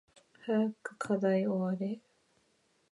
[0.47, 1.99] 早く課題終われ